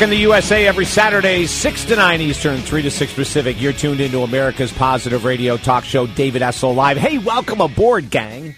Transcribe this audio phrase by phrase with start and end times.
[0.00, 3.60] Rocking the USA every Saturday, 6 to 9 Eastern, 3 to 6 Pacific.
[3.60, 6.96] You're tuned into America's Positive Radio Talk Show, David Essel Live.
[6.96, 8.54] Hey, welcome aboard, gang.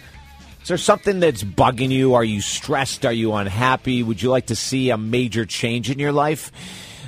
[0.61, 2.13] Is there something that's bugging you?
[2.13, 3.05] Are you stressed?
[3.05, 4.03] Are you unhappy?
[4.03, 6.49] Would you like to see a major change in your life?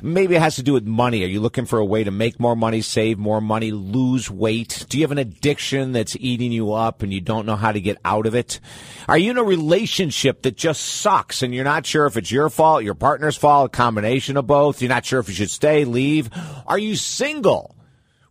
[0.05, 1.23] Maybe it has to do with money.
[1.23, 4.85] Are you looking for a way to make more money, save more money, lose weight?
[4.87, 7.81] Do you have an addiction that's eating you up and you don't know how to
[7.81, 8.59] get out of it?
[9.07, 12.51] Are you in a relationship that just sucks and you're not sure if it's your
[12.51, 14.79] fault, your partner's fault, a combination of both?
[14.79, 16.29] You're not sure if you should stay, leave?
[16.67, 17.75] Are you single?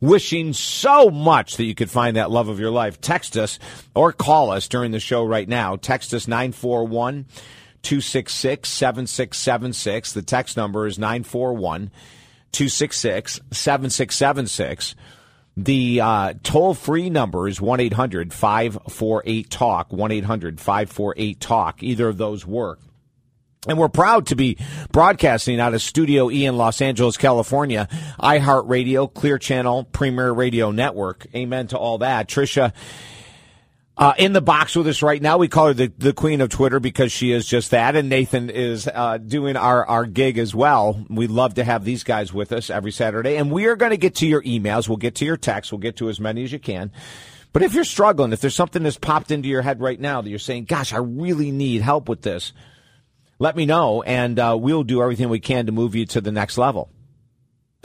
[0.00, 3.00] Wishing so much that you could find that love of your life.
[3.00, 3.58] Text us
[3.96, 5.74] or call us during the show right now.
[5.74, 7.24] Text us 941-
[7.84, 10.12] 266 7676.
[10.12, 11.90] The text number is 941
[12.52, 14.94] 266 7676.
[15.56, 19.92] The uh, toll free number is 1 800 548 TALK.
[19.92, 21.82] 1 800 548 TALK.
[21.82, 22.80] Either of those work.
[23.66, 24.58] And we're proud to be
[24.92, 27.88] broadcasting out of Studio E in Los Angeles, California.
[28.20, 31.26] iHeartRadio, Clear Channel, Premier Radio Network.
[31.34, 32.28] Amen to all that.
[32.28, 32.72] Trisha
[33.96, 35.38] uh, in the box with us right now.
[35.38, 37.94] We call her the, the queen of Twitter because she is just that.
[37.94, 41.04] And Nathan is uh, doing our, our gig as well.
[41.08, 43.36] We love to have these guys with us every Saturday.
[43.36, 44.88] And we are going to get to your emails.
[44.88, 45.72] We'll get to your texts.
[45.72, 46.90] We'll get to as many as you can.
[47.52, 50.28] But if you're struggling, if there's something that's popped into your head right now that
[50.28, 52.52] you're saying, gosh, I really need help with this,
[53.38, 54.02] let me know.
[54.02, 56.90] And uh, we'll do everything we can to move you to the next level.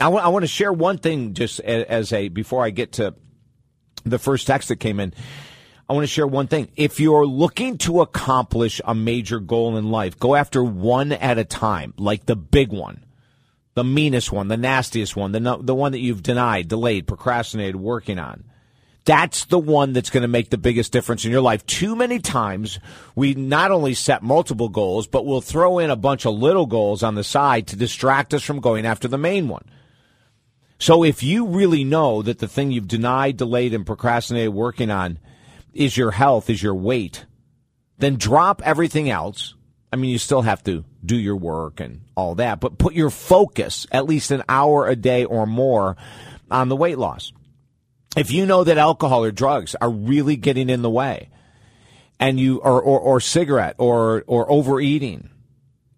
[0.00, 2.94] I, w- I want to share one thing just as, as a, before I get
[2.94, 3.14] to
[4.04, 5.14] the first text that came in.
[5.90, 6.68] I want to share one thing.
[6.76, 11.44] If you're looking to accomplish a major goal in life, go after one at a
[11.44, 13.04] time, like the big one,
[13.74, 18.20] the meanest one, the nastiest one, the, the one that you've denied, delayed, procrastinated, working
[18.20, 18.44] on.
[19.04, 21.66] That's the one that's going to make the biggest difference in your life.
[21.66, 22.78] Too many times
[23.16, 27.02] we not only set multiple goals, but we'll throw in a bunch of little goals
[27.02, 29.64] on the side to distract us from going after the main one.
[30.78, 35.18] So if you really know that the thing you've denied, delayed, and procrastinated working on
[35.72, 37.26] is your health, is your weight,
[37.98, 39.54] then drop everything else.
[39.92, 43.10] I mean, you still have to do your work and all that, but put your
[43.10, 45.96] focus at least an hour a day or more
[46.50, 47.32] on the weight loss.
[48.16, 51.30] If you know that alcohol or drugs are really getting in the way,
[52.18, 55.30] and you or, or, or cigarette or or overeating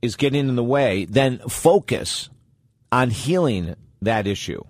[0.01, 2.29] is getting in the way, then focus
[2.91, 4.63] on healing that issue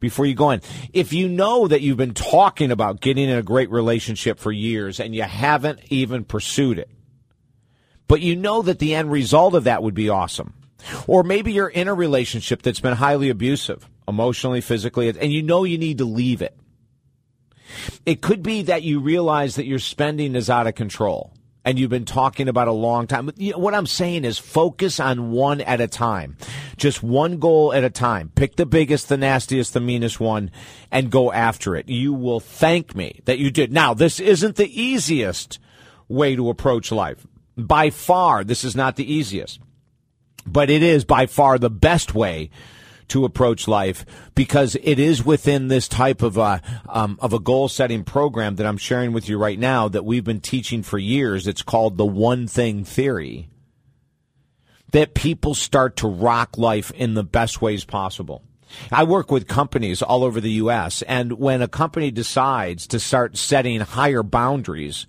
[0.00, 0.62] before you go in.
[0.92, 4.98] If you know that you've been talking about getting in a great relationship for years
[4.98, 6.90] and you haven't even pursued it,
[8.08, 10.54] but you know that the end result of that would be awesome.
[11.06, 15.64] Or maybe you're in a relationship that's been highly abusive, emotionally, physically, and you know
[15.64, 16.56] you need to leave it.
[18.04, 21.32] It could be that you realize that your spending is out of control
[21.64, 23.30] and you've been talking about a long time.
[23.54, 26.36] What I'm saying is focus on one at a time.
[26.76, 28.32] Just one goal at a time.
[28.34, 30.50] Pick the biggest, the nastiest, the meanest one
[30.90, 31.88] and go after it.
[31.88, 33.72] You will thank me that you did.
[33.72, 35.58] Now, this isn't the easiest
[36.08, 37.26] way to approach life.
[37.56, 39.60] By far, this is not the easiest,
[40.46, 42.50] but it is by far the best way
[43.10, 44.04] to approach life
[44.34, 48.66] because it is within this type of a um, of a goal setting program that
[48.66, 51.46] I'm sharing with you right now that we've been teaching for years.
[51.46, 53.48] It's called the one thing theory.
[54.92, 58.42] That people start to rock life in the best ways possible.
[58.90, 61.02] I work with companies all over the U.S.
[61.02, 65.06] and when a company decides to start setting higher boundaries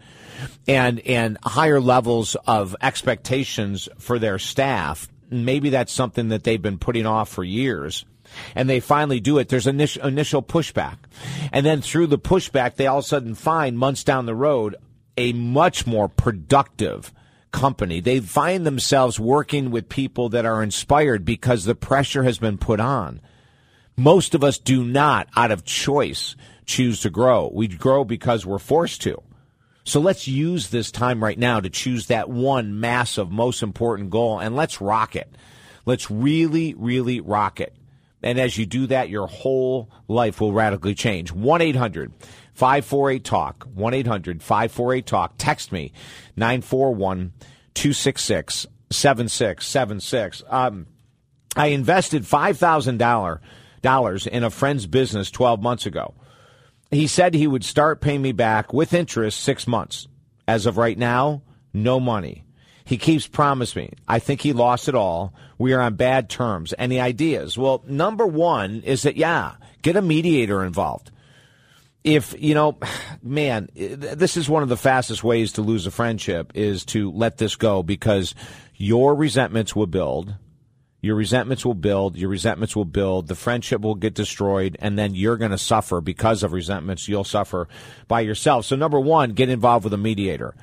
[0.68, 6.78] and and higher levels of expectations for their staff, maybe that's something that they've been
[6.78, 8.06] putting off for years
[8.56, 10.98] and they finally do it, there's initial, initial pushback.
[11.52, 14.76] And then through the pushback, they all of a sudden find months down the road
[15.18, 17.14] a much more productive
[17.52, 18.00] company.
[18.00, 22.80] They find themselves working with people that are inspired because the pressure has been put
[22.80, 23.22] on.
[23.98, 26.36] Most of us do not, out of choice,
[26.66, 27.52] choose to grow.
[27.54, 29.22] We grow because we're forced to.
[29.84, 34.40] So let's use this time right now to choose that one massive, most important goal
[34.40, 35.30] and let's rock it.
[35.86, 37.76] Let's really, really rock it.
[38.24, 41.32] And as you do that, your whole life will radically change.
[41.32, 42.14] 1 800
[42.54, 43.64] 548 TALK.
[43.74, 45.32] 1 800 548 TALK.
[45.38, 45.92] Text me
[46.36, 47.34] 941
[47.74, 50.44] 266 7676.
[50.50, 50.88] Um,
[51.56, 56.14] I invested $5,000 in a friend's business 12 months ago.
[56.92, 60.08] He said he would start paying me back with interest six months.
[60.48, 61.42] As of right now,
[61.74, 62.44] no money.
[62.84, 63.94] He keeps promising me.
[64.08, 65.34] I think he lost it all.
[65.58, 66.74] We are on bad terms.
[66.78, 67.58] Any ideas?
[67.58, 71.12] Well, number one is that, yeah, get a mediator involved.
[72.04, 72.78] If, you know,
[73.24, 77.38] man, this is one of the fastest ways to lose a friendship is to let
[77.38, 78.36] this go because
[78.76, 80.36] your resentments will build
[81.02, 85.16] Your resentments will build, your resentments will build, the friendship will get destroyed, and then
[85.16, 87.08] you're going to suffer because of resentments.
[87.08, 87.68] You'll suffer
[88.08, 88.66] by yourself.
[88.66, 90.54] So, number one, get involved with a mediator.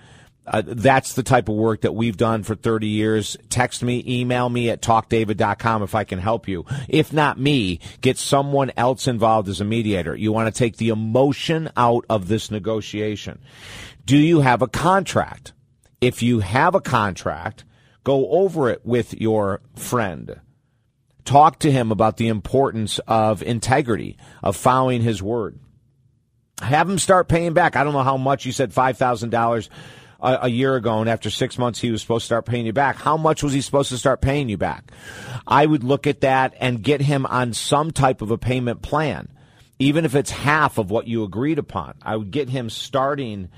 [0.51, 3.37] Uh, that's the type of work that we've done for 30 years.
[3.51, 6.65] Text me, email me at talkdavid.com if I can help you.
[6.89, 10.17] If not me, get someone else involved as a mediator.
[10.17, 13.41] You want to take the emotion out of this negotiation.
[14.07, 15.53] Do you have a contract?
[16.01, 17.65] If you have a contract,
[18.09, 20.41] Go over it with your friend.
[21.27, 25.59] Talk to him about the importance of integrity, of following his word.
[26.63, 27.77] Have him start paying back.
[27.77, 29.69] I don't know how much you said $5,000
[30.21, 32.73] a, a year ago, and after six months, he was supposed to start paying you
[32.73, 32.97] back.
[32.97, 34.91] How much was he supposed to start paying you back?
[35.47, 39.29] I would look at that and get him on some type of a payment plan,
[39.79, 41.99] even if it's half of what you agreed upon.
[42.01, 43.51] I would get him starting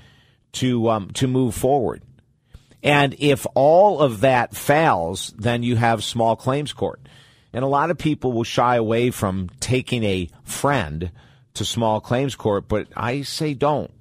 [0.51, 2.03] to um, to move forward.
[2.83, 6.99] And if all of that fails, then you have small claims court.
[7.53, 11.11] And a lot of people will shy away from taking a friend
[11.53, 13.91] to small claims court, but I say don't.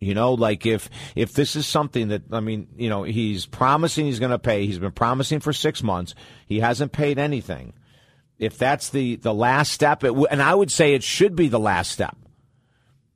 [0.00, 4.06] You know, like if if this is something that I mean, you know, he's promising
[4.06, 4.64] he's going to pay.
[4.64, 6.14] He's been promising for six months.
[6.46, 7.72] He hasn't paid anything.
[8.38, 11.48] If that's the the last step, it w- and I would say it should be
[11.48, 12.16] the last step.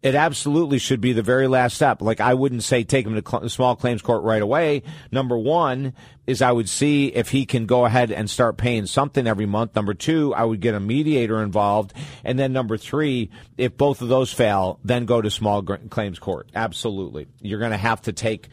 [0.03, 2.03] It absolutely should be the very last step.
[2.03, 4.83] Like I wouldn't say take him to cl- small claims court right away.
[5.13, 5.95] Number one
[6.27, 9.77] is I would see if he can go ahead and start paying something every month.
[9.77, 11.93] Number two, I would get a mediator involved.
[12.25, 16.19] And then number three, if both of those fail, then go to small gr- claims
[16.19, 16.49] court.
[16.53, 17.29] Absolutely.
[17.41, 18.49] You're going to have to take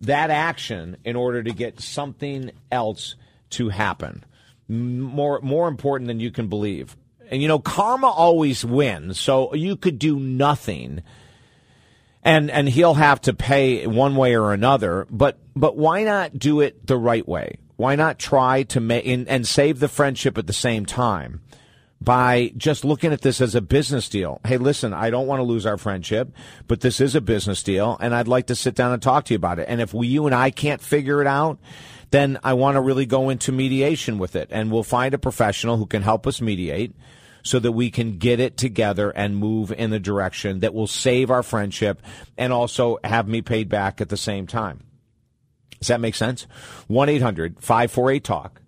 [0.00, 3.14] that action in order to get something else
[3.50, 4.24] to happen.
[4.68, 6.96] More, more important than you can believe.
[7.34, 9.18] And you know, karma always wins.
[9.18, 11.02] So you could do nothing.
[12.22, 16.60] And and he'll have to pay one way or another, but but why not do
[16.60, 17.58] it the right way?
[17.74, 21.40] Why not try to make and, save the friendship at the same time?
[22.00, 24.38] by just looking at this as a business deal.
[24.44, 26.34] Hey, listen, I don't want to lose our friendship,
[26.68, 29.32] but this is a business deal and I'd like to sit down and talk to
[29.32, 29.66] you about it.
[29.70, 31.58] And if we, you and I can't figure it out,
[32.10, 35.78] then I want to really go into mediation with it and we'll find a professional
[35.78, 36.94] who can help us mediate
[37.44, 41.30] so that we can get it together and move in the direction that will save
[41.30, 42.00] our friendship
[42.36, 44.80] and also have me paid back at the same time.
[45.78, 46.46] Does that make sense?
[46.88, 48.62] 1 800 548 TALK.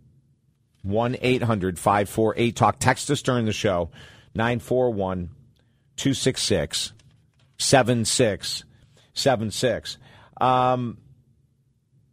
[0.82, 2.78] 1 800 548 TALK.
[2.78, 3.90] Text us during the show
[4.34, 5.30] 941
[5.96, 6.92] 266
[7.58, 9.96] 7676.
[10.38, 10.98] Um,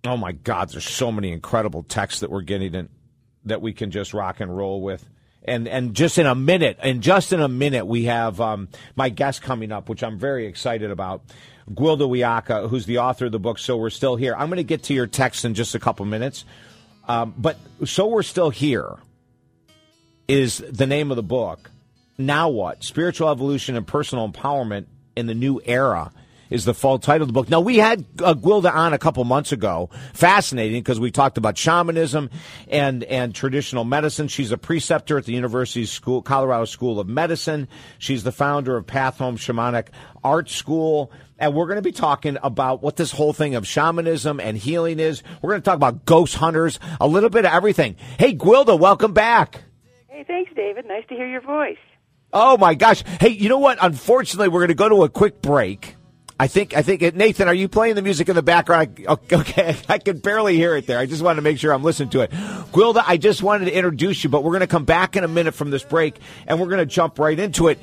[0.06, 2.88] oh my God, there's so many incredible texts that we're getting in,
[3.44, 5.10] that we can just rock and roll with
[5.46, 9.10] and and just in a minute, and just in a minute, we have um, my
[9.10, 11.22] guest coming up, which I'm very excited about.
[11.70, 14.36] Gwilda Wiyaka, who's the author of the book, So We're Still Here.
[14.38, 16.44] I'm going to get to your text in just a couple minutes.
[17.08, 18.98] Um, but So We're Still Here
[20.28, 21.72] is the name of the book.
[22.18, 22.84] Now what?
[22.84, 26.12] Spiritual evolution and personal empowerment in the new era
[26.54, 27.50] is the full title of the book.
[27.50, 29.90] Now, we had uh, Gwilda on a couple months ago.
[30.14, 32.30] Fascinating because we talked about shamanism
[32.68, 34.28] and, and traditional medicine.
[34.28, 37.68] She's a preceptor at the University School, Colorado School of Medicine.
[37.98, 39.88] She's the founder of Path Home Shamanic
[40.24, 41.12] Art School.
[41.40, 45.00] And we're going to be talking about what this whole thing of shamanism and healing
[45.00, 45.24] is.
[45.42, 47.96] We're going to talk about ghost hunters, a little bit of everything.
[48.20, 49.64] Hey, Gwilda, welcome back.
[50.08, 50.86] Hey, thanks, David.
[50.86, 51.78] Nice to hear your voice.
[52.32, 53.04] Oh my gosh.
[53.20, 53.80] Hey, you know what?
[53.82, 55.96] Unfortunately, we're going to go to a quick break.
[56.40, 59.06] I think I think Nathan, are you playing the music in the background?
[59.08, 60.98] Okay, I can barely hear it there.
[60.98, 62.32] I just wanted to make sure I'm listening to it.
[62.32, 65.28] Gwilda, I just wanted to introduce you, but we're going to come back in a
[65.28, 66.16] minute from this break,
[66.48, 67.80] and we're going to jump right into it.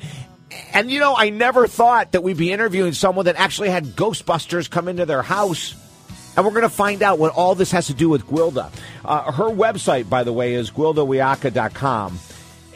[0.73, 4.69] And you know, I never thought that we'd be interviewing someone that actually had Ghostbusters
[4.69, 5.75] come into their house.
[6.35, 8.71] And we're going to find out what all this has to do with Gwilda.
[9.03, 12.19] Uh, her website, by the way, is gwildawiyaka.com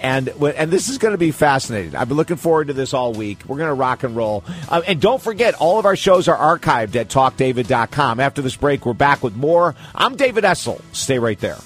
[0.06, 1.96] and and this is going to be fascinating.
[1.96, 3.40] I've been looking forward to this all week.
[3.48, 4.44] We're going to rock and roll.
[4.70, 8.20] Uh, and don't forget, all of our shows are archived at talkdavid.com.
[8.20, 9.74] After this break, we're back with more.
[9.96, 10.80] I'm David Essel.
[10.92, 11.58] Stay right there.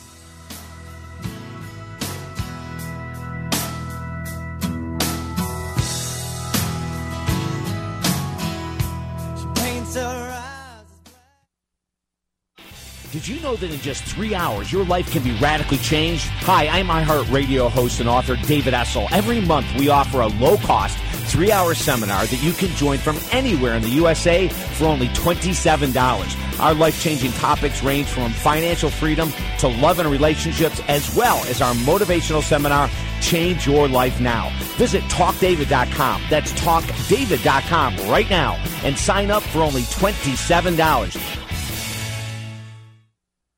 [13.19, 16.23] Did you know that in just three hours, your life can be radically changed?
[16.47, 19.09] Hi, I'm iHeartRadio host and author David Essel.
[19.11, 20.97] Every month, we offer a low cost,
[21.27, 26.61] three hour seminar that you can join from anywhere in the USA for only $27.
[26.61, 31.61] Our life changing topics range from financial freedom to love and relationships, as well as
[31.61, 34.49] our motivational seminar, Change Your Life Now.
[34.77, 36.21] Visit talkdavid.com.
[36.29, 38.53] That's talkdavid.com right now
[38.85, 41.38] and sign up for only $27.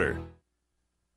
[0.00, 0.29] Order.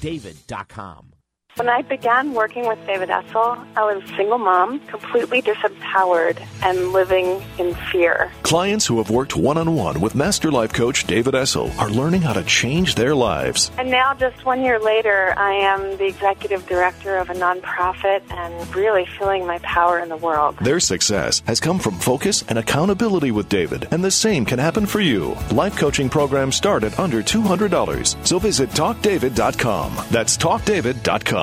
[0.00, 1.11] talkdavid.com.
[1.56, 6.92] When I began working with David Essel, I was a single mom, completely disempowered and
[6.92, 8.32] living in fear.
[8.42, 12.22] Clients who have worked one on one with Master Life Coach David Essel are learning
[12.22, 13.70] how to change their lives.
[13.76, 18.74] And now, just one year later, I am the executive director of a nonprofit and
[18.74, 20.56] really feeling my power in the world.
[20.62, 24.86] Their success has come from focus and accountability with David, and the same can happen
[24.86, 25.36] for you.
[25.52, 29.96] Life coaching programs start at under $200, so visit talkdavid.com.
[30.10, 31.41] That's talkdavid.com.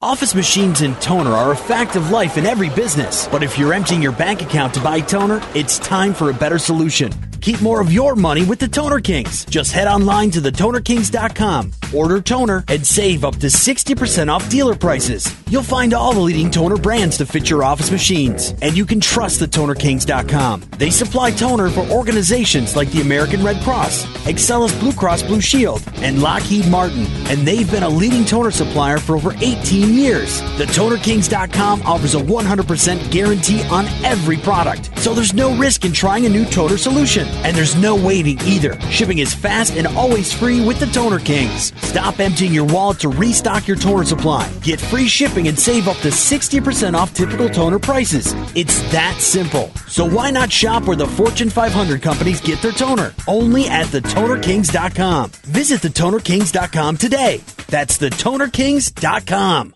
[0.00, 3.26] Office machines and toner are a fact of life in every business.
[3.26, 6.56] But if you're emptying your bank account to buy toner, it's time for a better
[6.56, 7.10] solution.
[7.40, 9.44] Keep more of your money with the Toner Kings.
[9.44, 15.34] Just head online to thetonerkings.com, order toner, and save up to 60% off dealer prices.
[15.48, 18.54] You'll find all the leading toner brands to fit your office machines.
[18.60, 20.64] And you can trust thetonerkings.com.
[20.78, 25.82] They supply toner for organizations like the American Red Cross, Excellus Blue Cross Blue Shield,
[25.96, 27.06] and Lockheed Martin.
[27.28, 30.40] And they've been a leading toner supplier for over 18 years.
[30.58, 34.90] TheTonerKings.com offers a 100% guarantee on every product.
[34.98, 37.27] So there's no risk in trying a new toner solution.
[37.44, 38.78] And there's no waiting either.
[38.90, 41.72] Shipping is fast and always free with the Toner Kings.
[41.82, 44.50] Stop emptying your wallet to restock your toner supply.
[44.62, 48.34] Get free shipping and save up to 60% off typical toner prices.
[48.54, 49.70] It's that simple.
[49.86, 53.14] So why not shop where the Fortune 500 companies get their toner?
[53.26, 55.30] Only at thetonerkings.com.
[55.30, 57.40] Visit thetonerkings.com today.
[57.68, 59.74] That's thetonerkings.com.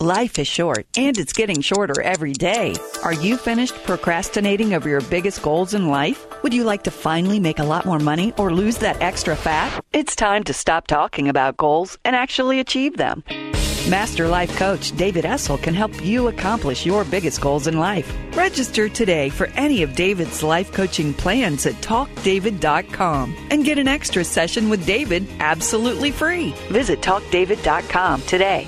[0.00, 2.76] Life is short, and it's getting shorter every day.
[3.02, 6.24] Are you finished procrastinating over your biggest goals in life?
[6.42, 9.84] Would you like to finally make a lot more money or lose that extra fat?
[9.92, 13.24] It's time to stop talking about goals and actually achieve them.
[13.88, 18.14] Master Life Coach David Essel can help you accomplish your biggest goals in life.
[18.36, 24.24] Register today for any of David's life coaching plans at talkdavid.com and get an extra
[24.24, 26.50] session with David absolutely free.
[26.70, 28.66] Visit talkdavid.com today.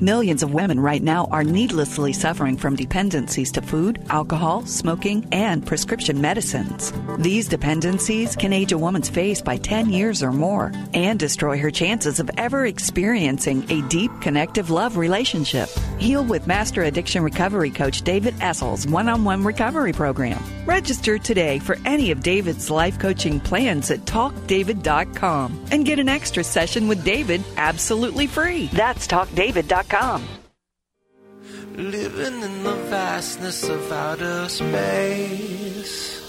[0.00, 5.64] Millions of women right now are needlessly suffering from dependencies to food, alcohol, smoking, and
[5.64, 6.92] prescription medicines.
[7.18, 11.70] These dependencies can age a woman's face by 10 years or more and destroy her
[11.70, 15.68] chances of ever experiencing a deep, connective love relationship.
[15.98, 20.42] Heal with Master Addiction Recovery Coach David Essel's one on one recovery program.
[20.66, 26.42] Register today for any of David's life coaching plans at talkdavid.com and get an extra
[26.42, 28.66] session with David absolutely free.
[28.72, 29.83] That's talkdavid.com.
[31.76, 36.23] Living in the vastness of outer space.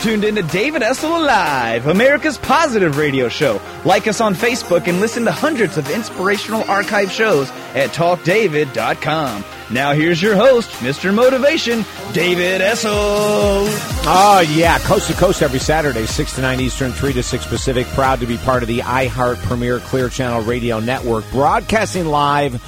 [0.00, 3.60] Tuned in to David Essel Live, America's positive radio show.
[3.84, 9.44] Like us on Facebook and listen to hundreds of inspirational archive shows at talkdavid.com.
[9.70, 11.14] Now here's your host, Mr.
[11.14, 13.68] Motivation, David Essel.
[14.06, 14.78] Oh, yeah.
[14.80, 17.86] Coast to coast every Saturday, 6 to 9 Eastern, 3 to 6 Pacific.
[17.88, 21.30] Proud to be part of the iHeart Premier Clear Channel Radio Network.
[21.30, 22.60] Broadcasting live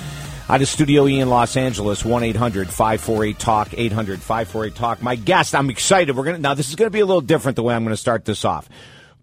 [0.48, 5.02] out of Studio E in Los Angeles, 1 800 548 Talk, 800 548 Talk.
[5.02, 6.16] My guest, I'm excited.
[6.16, 7.94] We're to, now this is going to be a little different the way I'm going
[7.94, 8.68] to start this off.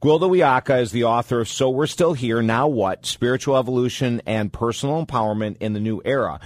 [0.02, 3.06] Gwilda Wiyaka is the author of So We're Still Here, Now What?
[3.06, 6.40] Spiritual Evolution and Personal Empowerment in the New Era.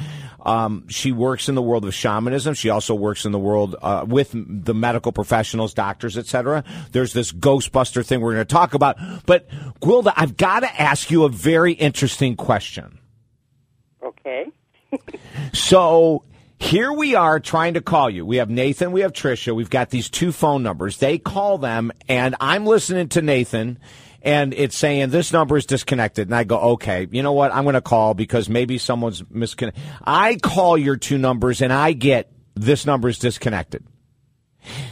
[0.43, 2.55] Um, she works in the world of shamanism.
[2.55, 6.63] She also works in the world uh, with the medical professionals, doctors, etc.
[6.93, 8.97] There's this Ghostbuster thing we're going to talk about.
[9.27, 9.47] But
[9.81, 12.97] Gwilda, I've got to ask you a very interesting question.
[15.53, 16.23] So
[16.59, 18.25] here we are trying to call you.
[18.25, 19.53] We have Nathan, we have Trisha.
[19.53, 20.97] We've got these two phone numbers.
[20.97, 23.79] They call them, and I'm listening to Nathan,
[24.21, 26.27] and it's saying this number is disconnected.
[26.29, 27.53] And I go, okay, you know what?
[27.53, 29.83] I'm going to call because maybe someone's misconnected.
[30.03, 33.85] I call your two numbers, and I get this number is disconnected.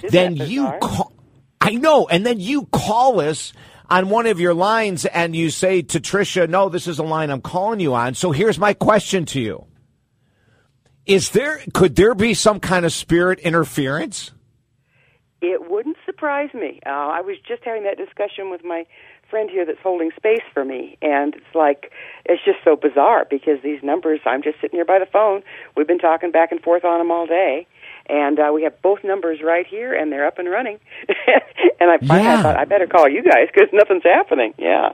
[0.10, 1.14] then you call.
[1.62, 3.54] I know, and then you call us
[3.90, 7.30] on one of your lines, and you say to Trisha, "No, this is a line
[7.30, 9.66] I'm calling you on." So here's my question to you.
[11.12, 14.32] Is there could there be some kind of spirit interference?
[15.42, 16.80] It wouldn't surprise me.
[16.86, 18.86] Uh, I was just having that discussion with my
[19.30, 21.92] friend here that's holding space for me, and it's like
[22.26, 24.20] it's just so bizarre because these numbers.
[24.26, 25.42] I'm just sitting here by the phone.
[25.76, 27.68] We've been talking back and forth on them all day,
[28.08, 30.80] and uh, we have both numbers right here, and they're up and running.
[31.80, 32.42] and I finally Yeah.
[32.44, 34.54] thought I better call you guys because nothing's happening.
[34.58, 34.94] Yeah.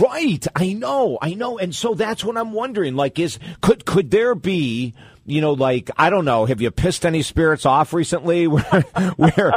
[0.00, 0.46] Right.
[0.56, 1.18] I know.
[1.22, 1.58] I know.
[1.58, 2.96] And so that's what I'm wondering.
[2.96, 4.94] Like, is could could there be,
[5.30, 6.44] you know, like I don't know.
[6.44, 8.46] Have you pissed any spirits off recently?
[8.48, 8.62] Where,
[9.16, 9.54] where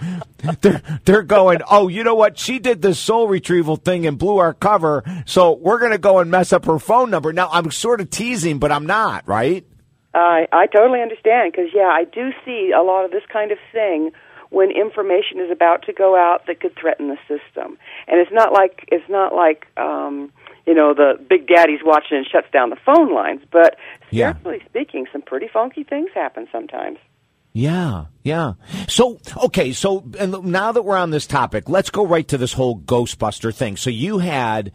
[0.62, 2.38] they're they're going, oh, you know what?
[2.38, 6.30] She did this soul retrieval thing and blew our cover, so we're gonna go and
[6.30, 7.34] mess up her phone number.
[7.34, 9.28] Now I'm sort of teasing, but I'm not.
[9.28, 9.66] Right.
[10.14, 13.58] I I totally understand because yeah, I do see a lot of this kind of
[13.72, 14.12] thing
[14.50, 17.78] when information is about to go out that could threaten the system,
[18.08, 20.32] and it's not like it's not like um,
[20.66, 23.78] you know the big daddy's watching and shuts down the phone lines, but
[24.12, 24.34] Yeah.
[24.66, 26.98] speaking, some pretty funky things happen sometimes.
[27.54, 28.54] Yeah, yeah.
[28.88, 32.54] So, okay, so and now that we're on this topic, let's go right to this
[32.54, 33.78] whole Ghostbuster thing.
[33.78, 34.72] So you had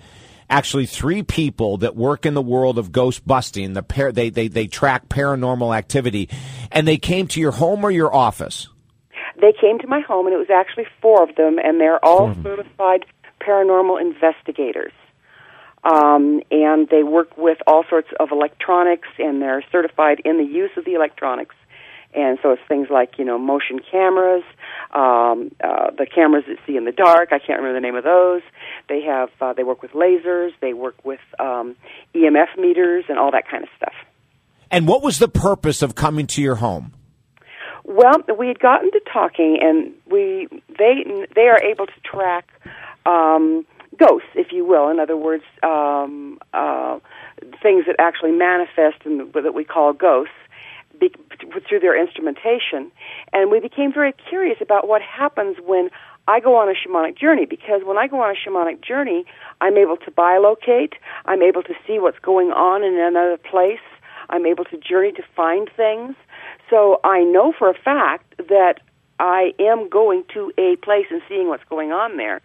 [0.49, 3.73] actually three people that work in the world of ghost busting.
[3.73, 6.29] The pair they they they track paranormal activity,
[6.71, 8.69] and they came to your home or your office.
[9.41, 12.35] They came to my home, and it was actually four of them, and they're all
[12.43, 13.05] certified
[13.41, 14.93] paranormal investigators.
[15.85, 20.71] Um, and they work with all sorts of electronics, and they're certified in the use
[20.77, 21.55] of the electronics.
[22.15, 24.43] And so it's things like, you know, motion cameras,
[24.93, 27.33] um, uh, the cameras that see in the dark.
[27.33, 28.43] I can't remember the name of those.
[28.89, 30.53] They have, uh, they work with lasers.
[30.61, 31.77] They work with um,
[32.15, 33.93] EMF meters and all that kind of stuff.
[34.71, 36.95] And what was the purpose of coming to your home?
[37.85, 42.47] Well, we had gotten to talking, and we they they are able to track
[43.07, 43.65] um,
[43.99, 44.89] ghosts, if you will.
[44.89, 46.99] In other words, um, uh,
[47.63, 50.33] things that actually manifest and that we call ghosts
[50.99, 51.13] be,
[51.69, 52.91] through their instrumentation.
[53.33, 55.91] And we became very curious about what happens when
[56.27, 59.25] I go on a shamanic journey because when I go on a shamanic journey,
[59.61, 60.95] I'm able to bilocate.
[61.25, 63.81] I'm able to see what's going on in another place.
[64.29, 66.15] I'm able to journey to find things.
[66.69, 68.81] So I know for a fact that
[69.19, 72.41] I am going to a place and seeing what's going on there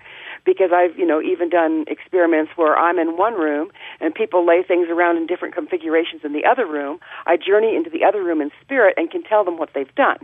[0.45, 4.63] because I've, you know, even done experiments where I'm in one room and people lay
[4.63, 6.99] things around in different configurations in the other room.
[7.25, 10.17] I journey into the other room in spirit and can tell them what they've done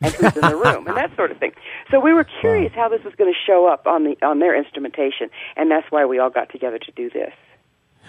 [0.00, 1.52] and who's in the room and that sort of thing.
[1.90, 4.56] So we were curious how this was going to show up on the on their
[4.56, 7.32] instrumentation and that's why we all got together to do this.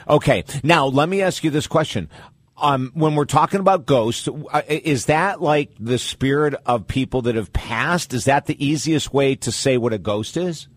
[0.08, 2.10] Okay, now let me ask you this question.
[2.58, 7.36] Um, when we're talking about ghosts, uh, is that like the spirit of people that
[7.36, 8.14] have passed?
[8.14, 10.68] Is that the easiest way to say what a ghost is?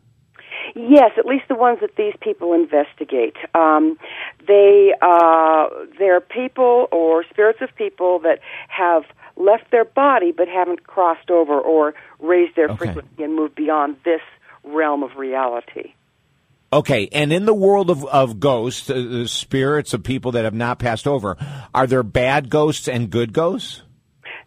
[0.75, 3.37] Yes, at least the ones that these people investigate.
[3.55, 3.97] Um,
[4.47, 9.05] they uh, they're people or spirits of people that have
[9.37, 12.77] left their body but haven't crossed over or raised their Okay.
[12.87, 14.21] frequency and moved beyond this
[14.65, 15.95] realm of reality.
[16.73, 20.55] Okay, and in the world of, of ghosts, uh, the spirits of people that have
[20.55, 21.37] not passed over,
[21.73, 23.83] are there bad ghosts and good ghosts?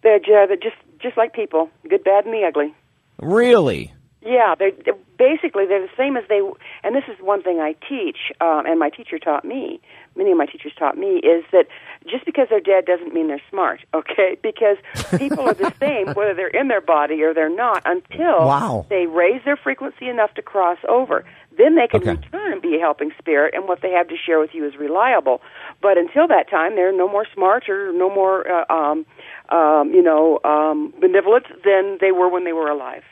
[0.03, 2.75] They're, ju- they're just just like people, good, bad, and the ugly.
[3.21, 3.93] Really?
[4.21, 6.41] Yeah, they're, they're basically they're the same as they.
[6.83, 9.79] And this is one thing I teach, um, and my teacher taught me.
[10.15, 11.67] Many of my teachers taught me is that
[12.09, 13.81] just because they're dead doesn't mean they're smart.
[13.93, 14.77] Okay, because
[15.17, 18.85] people are the same whether they're in their body or they're not until Wow.
[18.89, 21.25] they raise their frequency enough to cross over.
[21.57, 22.11] Then they can Okay.
[22.11, 24.75] return and be a helping spirit, and what they have to share with you is
[24.77, 25.41] reliable.
[25.81, 29.05] But until that time, they're no more smart or no more, uh, um,
[29.49, 33.03] um, you know, um, benevolent than they were when they were alive.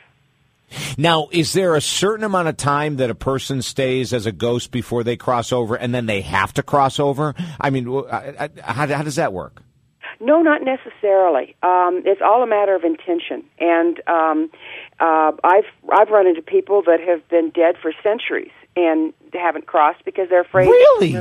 [0.98, 4.72] Now, is there a certain amount of time that a person stays as a ghost
[4.72, 7.34] before they cross over, and then they have to cross over?
[7.60, 9.62] I mean, wh- I- I- how, how does that work?
[10.20, 11.56] No, not necessarily.
[11.62, 14.50] Um, it's all a matter of intention, and um,
[15.00, 20.06] uh, I've I've run into people that have been dead for centuries, and haven't crossed
[20.06, 20.68] because they're afraid.
[20.68, 21.18] Really?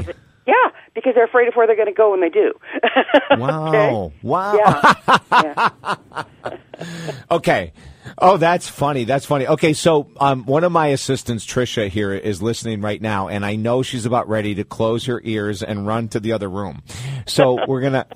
[0.46, 0.54] Yeah,
[0.94, 2.52] because they're afraid of where they're going to go when they do.
[3.38, 4.12] Wow.
[4.22, 4.54] Wow.
[4.54, 4.94] Yeah.
[5.30, 6.24] yeah.
[7.30, 7.72] Okay.
[8.18, 9.04] Oh, that's funny.
[9.04, 9.46] That's funny.
[9.46, 13.56] Okay, so um, one of my assistants, Trisha, here is listening right now, and I
[13.56, 16.82] know she's about ready to close her ears and run to the other room.
[17.26, 18.06] So we're gonna.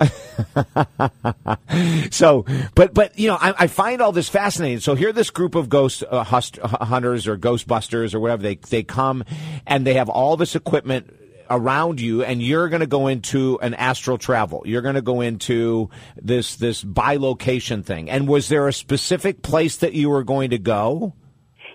[2.11, 4.79] so, but but you know, I, I find all this fascinating.
[4.79, 8.83] So here, this group of ghost uh, hust- hunters or ghostbusters or whatever they they
[8.83, 9.23] come,
[9.65, 11.13] and they have all this equipment
[11.49, 14.63] around you and you're going to go into an astral travel.
[14.65, 18.09] You're going to go into this this bilocation thing.
[18.09, 21.13] And was there a specific place that you were going to go?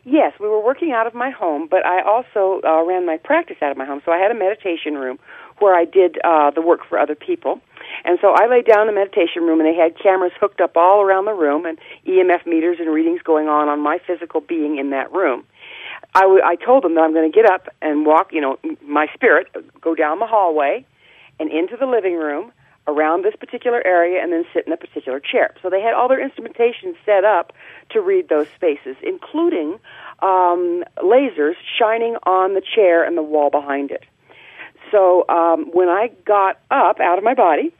[0.04, 3.56] Yes, we were working out of my home, but I also uh, ran my practice
[3.62, 4.02] out of my home.
[4.04, 5.18] So I had a meditation room
[5.60, 7.60] where I did uh, the work for other people.
[8.04, 10.76] And so I laid down in the meditation room, and they had cameras hooked up
[10.76, 14.78] all around the room, and EMF meters and readings going on on my physical being
[14.78, 15.44] in that room.
[16.14, 18.58] I, w- I told them that I'm going to get up and walk, you know,
[18.86, 19.48] my spirit,
[19.80, 20.86] go down the hallway
[21.40, 22.52] and into the living room
[22.86, 25.54] around this particular area and then sit in a particular chair.
[25.62, 27.52] So they had all their instrumentation set up
[27.90, 29.78] to read those spaces, including
[30.20, 34.04] um, lasers shining on the chair and the wall behind it.
[34.90, 37.74] So um, when I got up out of my body,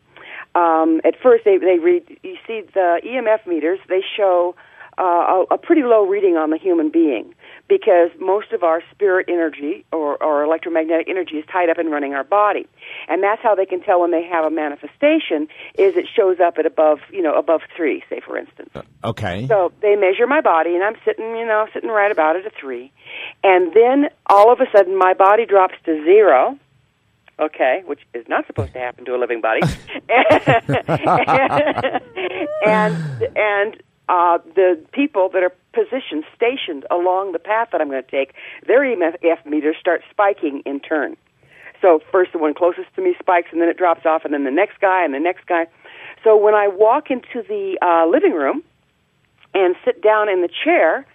[0.54, 2.18] um, at first they they read.
[2.22, 3.78] You see the EMF meters.
[3.88, 4.54] They show
[4.98, 5.02] uh,
[5.50, 7.34] a, a pretty low reading on the human being
[7.68, 12.14] because most of our spirit energy or, or electromagnetic energy is tied up in running
[12.14, 12.66] our body,
[13.08, 15.48] and that's how they can tell when they have a manifestation.
[15.78, 18.70] Is it shows up at above you know above three, say for instance.
[19.02, 19.46] Okay.
[19.46, 22.50] So they measure my body, and I'm sitting, you know, sitting right about at a
[22.50, 22.92] three.
[23.42, 26.58] And then all of a sudden, my body drops to zero.
[27.36, 29.60] Okay, which is not supposed to happen to a living body.
[32.64, 32.96] and
[33.34, 38.10] and uh, the people that are positioned, stationed along the path that I'm going to
[38.10, 38.34] take,
[38.66, 41.16] their EMF meters start spiking in turn.
[41.82, 44.44] So first the one closest to me spikes, and then it drops off, and then
[44.44, 45.66] the next guy, and the next guy.
[46.22, 48.62] So when I walk into the uh, living room
[49.52, 51.06] and sit down in the chair,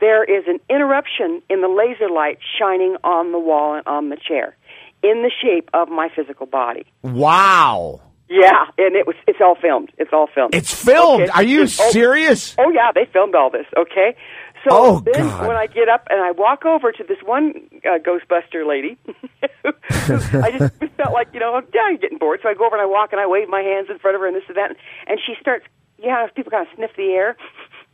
[0.00, 4.16] there is an interruption in the laser light shining on the wall and on the
[4.16, 4.56] chair
[5.02, 6.84] in the shape of my physical body.
[7.02, 8.00] Wow.
[8.28, 9.90] Yeah, and it was it's all filmed.
[9.98, 10.54] It's all filmed.
[10.54, 11.22] It's filmed.
[11.24, 11.30] Okay.
[11.32, 12.54] Are you Oh, serious?
[12.58, 13.66] Oh yeah, they filmed all this.
[13.78, 14.16] Okay,
[14.64, 15.46] so Oh, then God.
[15.46, 18.98] when I get up and I walk over to this one uh, Ghostbuster lady,
[19.64, 22.40] I just felt like you know yeah, I'm getting bored.
[22.42, 24.20] So I go over and I walk and I wave my hands in front of
[24.20, 24.74] her and this and that,
[25.06, 25.64] and she starts.
[25.98, 27.36] Yeah, people kind of sniff the air.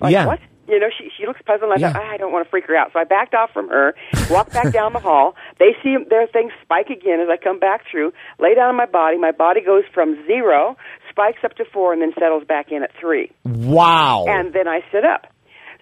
[0.01, 0.27] Like Yeah.
[0.27, 0.41] what?
[0.69, 1.73] You know, she she looks puzzled.
[1.73, 1.93] And I Yeah.
[1.93, 3.95] thought, "Ah, I don't want to freak her out, so I backed off from her,
[4.31, 5.35] walked back down the hall.
[5.59, 8.13] They see their things spike again as I come back through.
[8.39, 9.17] Lay down on my body.
[9.19, 10.77] My body goes from zero,
[11.11, 14.25] spikes up to four, and then settles back in at three Wow.
[14.29, 15.27] and then I sit up.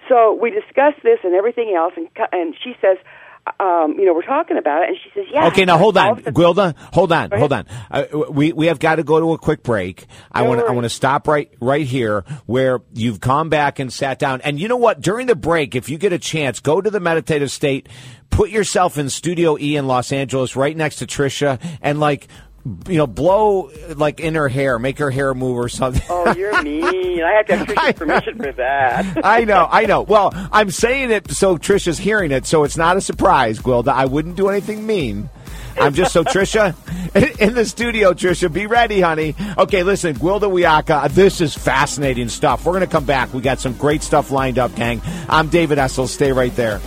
[0.09, 2.97] So we discuss this and everything else, and and she says,
[3.59, 5.47] um, you know, we're talking about it, and she says, yeah.
[5.49, 6.77] Okay, now hold on, of a sudden- Gwilda.
[6.93, 7.67] Hold on, hold on.
[7.91, 10.07] Uh, we we have got to go to a quick break.
[10.31, 14.19] I want I want to stop right right here where you've come back and sat
[14.19, 14.41] down.
[14.43, 15.01] And you know what?
[15.01, 17.89] During the break, if you get a chance, go to the meditative state.
[18.31, 22.29] Put yourself in Studio E in Los Angeles, right next to Trisha, and like.
[22.89, 26.03] You know, blow like in her hair, make her hair move or something.
[26.11, 27.23] Oh, you're mean.
[27.23, 29.21] I have to have Trisha's permission for that.
[29.25, 30.03] I know, I know.
[30.03, 33.89] Well, I'm saying it so Trisha's hearing it, so it's not a surprise, Gwilda.
[33.89, 35.31] I wouldn't do anything mean.
[35.79, 36.75] I'm just so Trisha
[37.41, 38.13] in the studio.
[38.13, 39.35] Trisha, be ready, honey.
[39.57, 41.11] Okay, listen, Gwilda Wiyaka.
[41.11, 42.67] This is fascinating stuff.
[42.67, 43.33] We're going to come back.
[43.33, 45.01] We got some great stuff lined up, gang.
[45.29, 46.09] I'm David Essel.
[46.09, 46.81] Stay right there.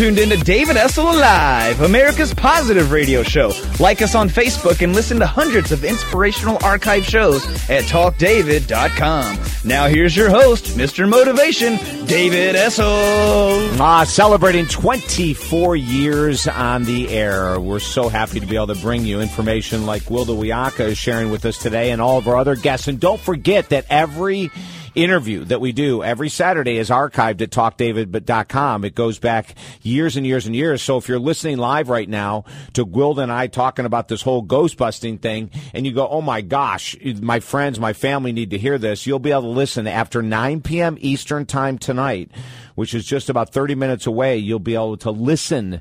[0.00, 3.52] Tuned in to David Essel Live, America's positive radio show.
[3.78, 9.38] Like us on Facebook and listen to hundreds of inspirational archive shows at talkdavid.com.
[9.62, 11.06] Now here's your host, Mr.
[11.06, 13.78] Motivation, David Essel.
[13.78, 17.60] Uh, celebrating 24 years on the air.
[17.60, 21.30] We're so happy to be able to bring you information like Gwilda Wiyaka is sharing
[21.30, 22.88] with us today and all of our other guests.
[22.88, 24.50] And don't forget that every
[24.94, 28.84] interview that we do every Saturday is archived at talkdavid.com.
[28.84, 30.82] It goes back years and years and years.
[30.82, 34.42] So if you're listening live right now to Gwilda and I talking about this whole
[34.42, 38.58] ghost busting thing and you go, oh my gosh, my friends, my family need to
[38.58, 40.96] hear this, you'll be able to listen after 9 p.m.
[41.00, 42.30] Eastern Time tonight,
[42.74, 44.36] which is just about 30 minutes away.
[44.36, 45.80] You'll be able to listen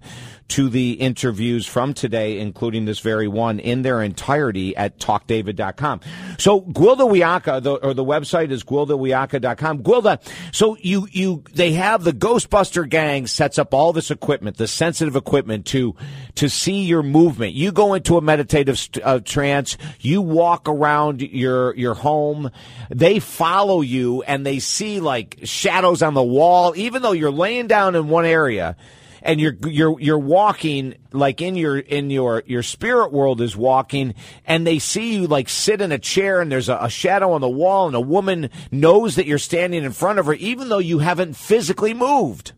[0.50, 6.02] to the interviews from today, including this very one, in their entirety at talkdavid.com.
[6.40, 9.84] So Gwilda Wiyaka, the, or the website is gwildawiyaka.com.
[9.84, 10.20] Gwilda,
[10.52, 15.16] so you, you, they have the Ghostbuster gang sets up all this equipment, the sensitive
[15.16, 15.96] equipment to,
[16.36, 17.54] to see your movement.
[17.54, 22.50] You go into a meditative uh, trance, you walk around your, your home,
[22.90, 27.68] they follow you and they see like shadows on the wall, even though you're laying
[27.68, 28.76] down in one area
[29.22, 34.14] and you're you're you're walking like in your in your your spirit world is walking
[34.46, 37.42] and they see you like sit in a chair and there's a, a, shadow on
[37.42, 40.80] the wall and a woman knows that you're standing in front of her even though
[40.80, 42.54] you haven't physically moved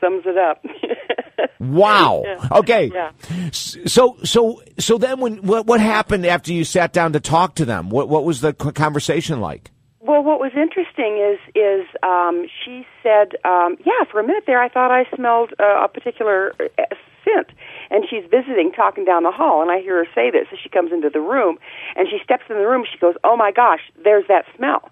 [0.00, 0.64] Sums it up.
[1.60, 2.48] wow Yeah.
[2.52, 3.10] okay Yeah.
[3.52, 7.64] so so so then when what what happened after you sat down to talk to
[7.64, 9.71] them what what was the conversation like
[10.04, 14.60] Well, what was interesting is is um, she said, um, "Yeah, for a minute there,
[14.60, 16.82] I thought I smelled uh, a particular uh,
[17.24, 17.50] scent."
[17.90, 20.68] And she's visiting, talking down the hall, and I hear her say this as she
[20.68, 21.56] comes into the room,
[21.94, 22.84] and she steps in the room.
[22.90, 24.90] She goes, "Oh my gosh, there's that smell!"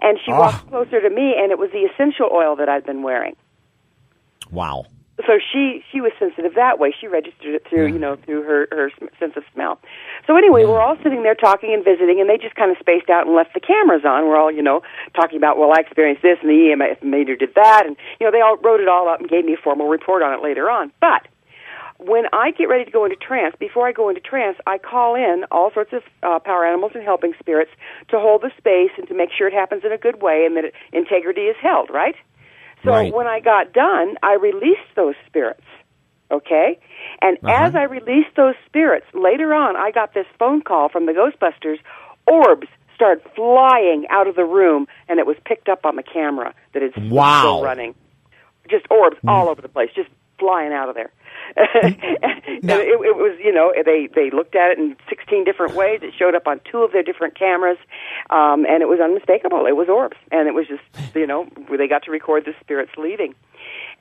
[0.00, 0.38] And she Ah.
[0.38, 3.36] walks closer to me, and it was the essential oil that I'd been wearing.
[4.50, 4.84] wow
[5.26, 6.94] so she she was sensitive that way.
[6.98, 9.78] She registered it through you know through her her sense of smell.
[10.26, 13.10] So anyway, we're all sitting there talking and visiting, and they just kind of spaced
[13.10, 14.26] out and left the cameras on.
[14.26, 14.82] We're all you know
[15.14, 18.32] talking about well, I experienced this, and the EMF meter did that, and you know
[18.32, 20.70] they all wrote it all up and gave me a formal report on it later
[20.70, 20.92] on.
[21.00, 21.28] But
[22.00, 25.14] when I get ready to go into trance, before I go into trance, I call
[25.14, 27.70] in all sorts of uh, power animals and helping spirits
[28.08, 30.56] to hold the space and to make sure it happens in a good way and
[30.56, 32.14] that it, integrity is held, right?
[32.84, 33.12] So Right.
[33.12, 35.64] when I got done, I released those spirits.
[36.32, 36.78] Okay?
[37.20, 37.70] And Uh-huh.
[37.70, 41.78] as I released those spirits, later on I got this phone call from the Ghostbusters.
[42.26, 46.54] Orbs started flying out of the room and it was picked up on the camera
[46.74, 47.38] that it's Wow.
[47.38, 47.94] still running.
[48.70, 51.12] Just orbs all over the place, just flying out of there.
[51.56, 51.94] and
[52.82, 56.00] it, it was, you know, they they looked at it in 16 different ways.
[56.02, 57.78] It showed up on two of their different cameras,
[58.30, 59.66] um, and it was unmistakable.
[59.66, 60.82] It was orbs, and it was just,
[61.14, 63.34] you know, they got to record the spirits leaving.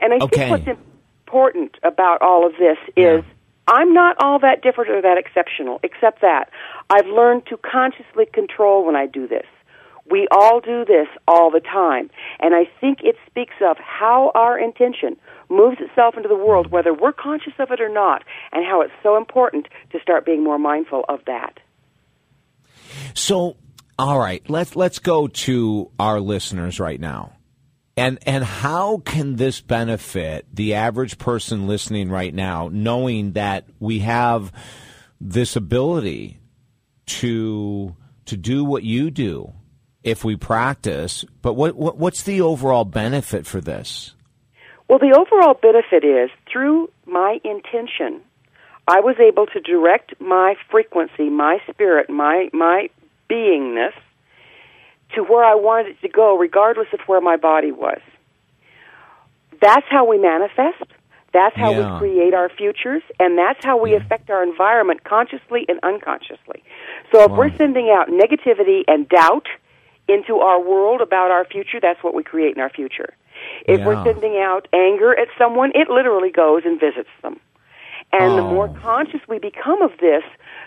[0.01, 0.29] And I Okay.
[0.29, 3.23] think what's important about all of this is
[3.67, 6.49] I'm not all that different or that exceptional, except that
[6.89, 9.45] I've learned to consciously control when I do this.
[10.09, 12.09] We all do this all the time.
[12.39, 15.17] And I think it speaks of how our intention
[15.49, 18.93] moves itself into the world, whether we're conscious of it or not, and how it's
[19.03, 21.59] so important to start being more mindful of that.
[23.13, 23.57] So,
[23.97, 27.33] all right, let's let's go to our listeners right now.
[27.97, 33.99] And and how can this benefit the average person listening right now knowing that we
[33.99, 34.53] have
[35.19, 36.39] this ability
[37.05, 37.95] to
[38.25, 39.51] to do what you do
[40.03, 44.13] if we practice, but what, what what's the overall benefit for this?
[44.87, 48.21] Well, the overall benefit is through my intention,
[48.87, 52.89] I was able to direct my frequency, my spirit, my my
[53.29, 53.93] beingness
[55.15, 57.99] to where I wanted it to go, regardless of where my body was.
[59.61, 60.83] That's how we manifest.
[61.33, 61.93] That's how Yeah.
[61.93, 66.63] we create our futures, and that's how we affect our environment consciously and unconsciously.
[67.11, 69.47] So if we're sending out negativity and doubt
[70.09, 73.13] into our world about our future, that's what we create in our future.
[73.65, 77.39] If we're sending out anger at someone, it literally goes and visits them.
[78.11, 78.49] And the Oh.
[78.53, 80.23] more conscious we become of this,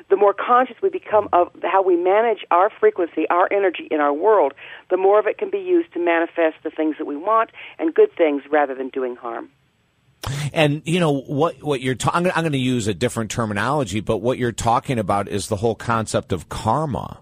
[0.08, 4.12] the more conscious we become of how we manage our frequency, our energy in our
[4.12, 4.54] world,
[4.90, 7.50] the more of it can be used to manifest the things that we want
[7.80, 9.50] and good things rather than doing harm.
[10.52, 14.18] And you know what what you're ta- I'm going to use a different terminology, but
[14.18, 17.18] what you're talking about is the whole concept of karma.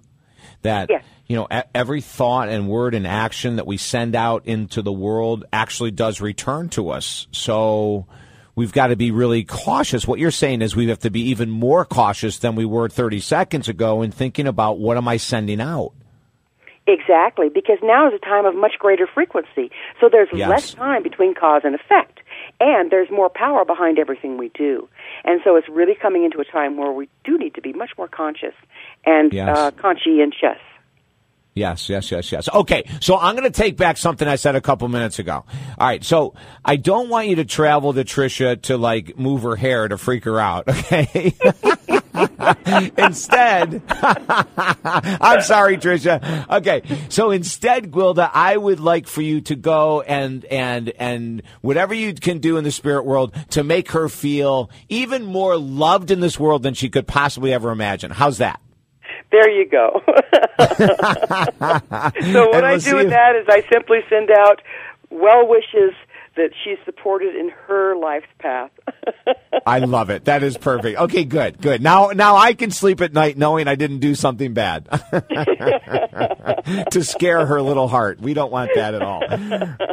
[0.63, 1.05] That Yes.
[1.27, 5.45] you know every thought and word and action that we send out into the world
[5.53, 7.27] actually does return to us.
[7.33, 8.07] So
[8.55, 10.07] we've got to be really cautious.
[10.07, 13.21] What you're saying is we have to be even more cautious than we were 30
[13.21, 15.93] seconds ago in thinking about what am I sending out.
[16.87, 19.71] Exactly, because now is a time of much greater frequency.
[20.01, 20.49] So there's Yes.
[20.49, 22.21] less time between cause and effect.
[22.59, 24.89] And there's more power behind everything we do.
[25.25, 27.91] And so it's really coming into a time where we do need to be much
[27.97, 28.55] more conscious
[29.05, 29.57] and Yes.
[29.57, 30.59] uh, conscientious.
[31.53, 32.49] Yes, yes, yes, yes.
[32.55, 35.45] Okay, so I'm going to take back something I said a couple minutes ago.
[35.79, 36.35] All right, so
[36.65, 40.25] I don't want you to travel to Trisha to like move her hair to freak
[40.25, 40.69] her out.
[42.13, 46.49] Okay, instead, I'm sorry, Trisha.
[46.59, 51.95] Okay, so instead, Gwilda, I would like for you to go and and and whatever
[51.95, 56.21] you can do in the spirit world to make her feel even more loved in
[56.21, 58.11] this world than she could possibly ever imagine.
[58.11, 58.61] How's that?
[59.31, 60.03] There you go.
[62.33, 64.63] so what I do with that is I simply send out
[65.11, 65.93] well wishes
[66.41, 68.71] that she's supported in her life's path.
[69.67, 70.25] I love it.
[70.25, 70.99] That is perfect.
[70.99, 71.83] Okay, good, good.
[71.83, 74.87] Now, now I can sleep at night knowing I didn't do something bad
[76.91, 78.21] to scare her little heart.
[78.21, 79.23] We don't want that at all.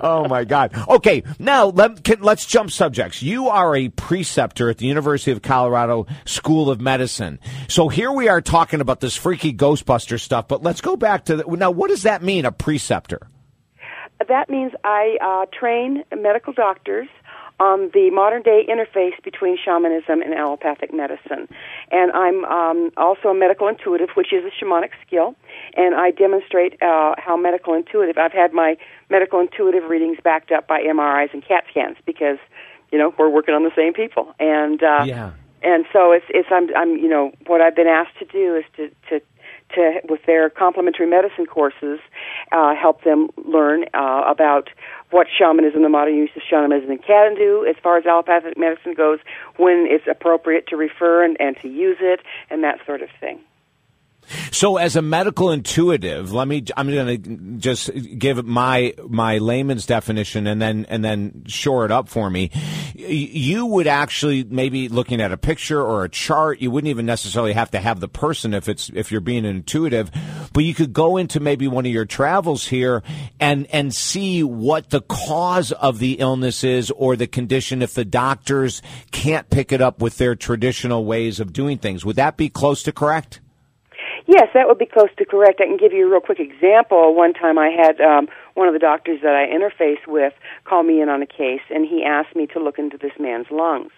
[0.01, 0.71] Oh my God.
[0.87, 3.21] Okay, now let, can, let's jump subjects.
[3.21, 7.39] You are a preceptor at the University of Colorado School of Medicine.
[7.67, 10.47] So here we are talking about this freaky Ghostbuster stuff.
[10.47, 11.71] But let's go back to the, now.
[11.71, 12.45] What does that mean?
[12.45, 13.27] A preceptor?
[14.27, 17.07] That means I uh, train medical doctors
[17.59, 21.47] on the modern day interface between shamanism and allopathic medicine.
[21.91, 25.35] And I'm um, also a medical intuitive, which is a shamanic skill,
[25.75, 28.17] and I demonstrate uh, how medical intuitive.
[28.17, 28.77] I've had my
[29.09, 32.37] medical intuitive readings backed up by MRIs and CAT scans because,
[32.91, 34.35] you know, we're working on the same people.
[34.39, 35.31] And uh, Yeah.
[35.63, 38.65] and so it's it's I'm I'm you know what I've been asked to do is
[38.75, 39.25] to to
[39.75, 41.99] to with their complementary medicine courses
[42.51, 44.69] uh, help them learn uh, about
[45.11, 49.19] what shamanism, the modern use of shamanism can do as far as allopathic medicine goes,
[49.57, 53.39] when it's appropriate to refer and, and to use it, and that sort of thing.
[54.51, 56.63] So, as a medical intuitive, let me.
[56.75, 61.91] I'm going to just give my my layman's definition, and then and then shore it
[61.91, 62.51] up for me.
[62.93, 66.59] You would actually maybe looking at a picture or a chart.
[66.61, 70.11] You wouldn't even necessarily have to have the person if it's if you're being intuitive,
[70.53, 73.03] but you could go into maybe one of your travels here
[73.39, 78.05] and and see what the cause of the illness is or the condition if the
[78.05, 82.03] doctors can't pick it up with their traditional ways of doing things.
[82.03, 83.41] Would that be close to correct?
[84.27, 85.61] Yes, that would be close to correct.
[85.61, 87.15] I can give you a real quick example.
[87.15, 90.33] One time I had um, one of the doctors that I interface with
[90.65, 93.47] call me in on a case, and he asked me to look into this man's
[93.49, 93.91] lungs.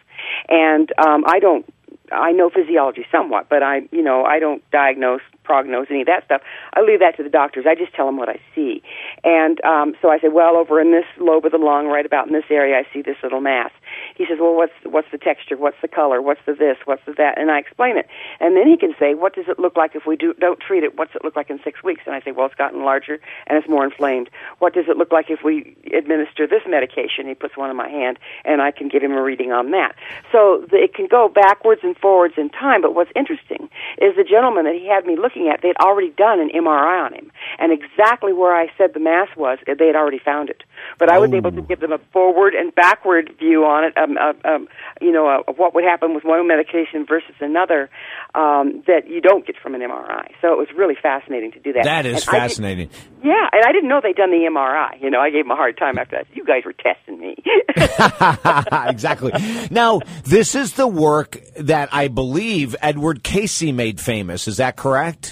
[0.48, 1.65] And um, I don't,
[2.12, 6.26] I know physiology somewhat, but I, you know, I don't diagnose, prognose any of that
[6.26, 6.42] stuff.
[6.74, 7.66] I leave that to the doctors.
[7.68, 8.84] I just tell them what I see.
[9.24, 12.28] And um, so I said, well, over in this lobe of the lung, right about
[12.28, 13.72] in this area, I see this little mass.
[14.16, 15.58] He says, well, what's what's the texture?
[15.58, 16.22] What's the color?
[16.22, 16.78] What's the this?
[16.86, 17.40] What's the that?
[17.40, 18.08] And I explain it.
[18.40, 20.84] And then he can say, what does it look like if we do, don't treat
[20.84, 20.96] it?
[20.98, 22.02] What's it look like in six weeks?
[22.06, 24.30] And I say, well, it's gotten larger and it's more inflamed.
[24.60, 27.28] What does it look like if we administer this medication?
[27.28, 29.96] He puts one in my hand, and I can give him a reading on that.
[30.32, 32.82] So the, it can go backwards and forwards in time.
[32.82, 36.39] But what's interesting is the gentleman that he had me looking at, they'd already done
[36.41, 40.19] an MRI on him, and exactly where I said the mass was, they had already
[40.19, 40.63] found it.
[40.97, 43.97] But I was able to give them a forward and backward view on it.
[43.97, 44.67] Um, uh, um,
[45.02, 47.89] you know, uh, of what would happen with one medication versus another
[48.36, 50.32] um, that you don't get from an MRI.
[50.41, 51.84] So it was really fascinating to do that.
[51.84, 52.89] That is And I did- fascinating.
[53.23, 55.02] yeah, and I didn't know they'd done the MRI.
[55.02, 56.28] You know, I gave them a hard time after that.
[56.34, 57.36] You guys were testing me.
[58.89, 59.32] exactly.
[59.71, 64.47] Now, this is the work that I believe Edgar Cayce made famous.
[64.47, 65.29] Is that correct?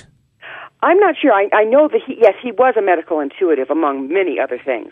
[0.82, 1.34] I'm not sure.
[1.34, 4.92] I, I know that he, yes, he was a medical intuitive among many other things.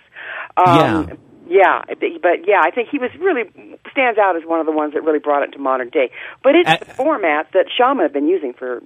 [0.57, 1.15] Um, Yeah.
[1.47, 1.83] Yeah,
[2.23, 3.43] but yeah, I think he was really
[3.91, 6.09] stands out as one of the ones that really brought it to modern day.
[6.41, 8.81] But it's the format that shaman have been using for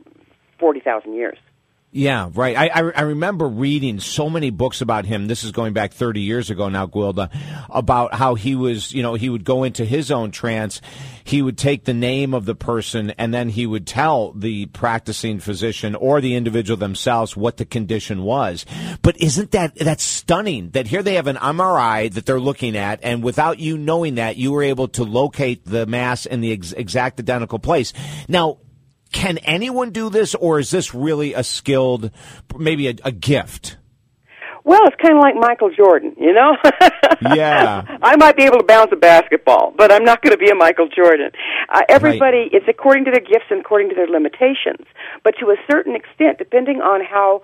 [0.60, 1.38] forty thousand years.
[1.92, 2.56] Yeah, right.
[2.56, 5.26] I, I I remember reading so many books about him.
[5.26, 7.36] This is going back 30 years ago now, Gwilda,
[7.68, 10.82] about how he was, you know, he would go into his own trance.
[11.24, 15.40] He would take the name of the person and then he would tell the practicing
[15.40, 18.68] physician or the individual themselves what the condition was.
[19.02, 23.00] But isn't that, that's stunning that here they have an MRI that they're looking at
[23.04, 26.74] and without you knowing that, you were able to locate the mass in the ex-
[26.74, 27.94] exact identical place.
[28.28, 28.60] Now,
[29.12, 32.12] can anyone do this, or is this really a skilled,
[32.58, 33.78] maybe a, a gift?
[34.64, 36.56] Well, it's kind of like Michael Jordan, you know.
[37.22, 37.84] Yeah.
[38.02, 40.56] I might be able to bounce a basketball, but I'm not going to be a
[40.56, 41.32] Michael Jordan.
[41.68, 44.88] Uh, everybody, it's according to their gifts and according to their limitations.
[45.22, 47.42] But to a certain extent, depending on how